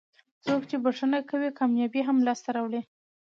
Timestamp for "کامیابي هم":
1.59-2.17